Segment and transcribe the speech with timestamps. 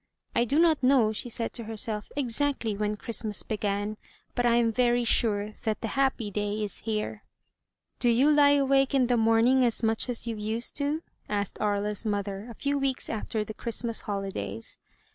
[0.33, 3.97] '*I do not know," she said to herself, "exactly when Christmas began,
[4.33, 7.21] but I am very sure that the happy day is here."
[7.99, 12.03] "Do you lie awake in the morning as much as you used to?" asked Aria's
[12.03, 14.79] mother, a few weeks after the Christmas holidays.